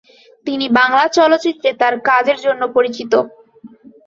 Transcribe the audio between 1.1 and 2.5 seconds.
চলচ্চিত্রে তার কাজের